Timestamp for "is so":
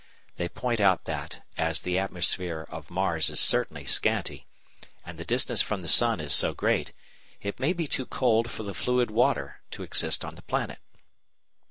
6.19-6.55